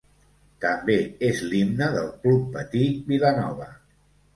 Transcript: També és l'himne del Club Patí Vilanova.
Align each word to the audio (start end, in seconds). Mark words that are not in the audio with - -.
També 0.65 0.95
és 1.29 1.43
l'himne 1.53 1.93
del 1.99 2.11
Club 2.27 2.51
Patí 2.59 2.87
Vilanova. 3.15 3.75